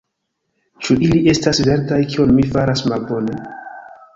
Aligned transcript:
Ĉu 0.87 0.95
ili 1.07 1.21
estas 1.35 1.61
verdaj? 1.67 1.99
Kion 2.15 2.35
mi 2.39 2.47
faras 2.57 2.85
malbone? 2.93 3.37